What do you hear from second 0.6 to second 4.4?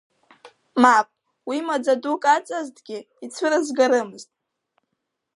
Мап, уи маӡа дук аҵазҭгьы, ицәырызгарымызт!